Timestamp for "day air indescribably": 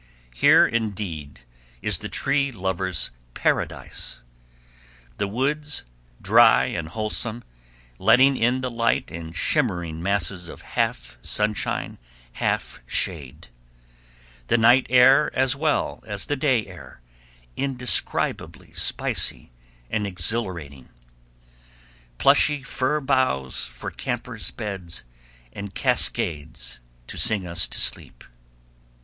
16.35-18.73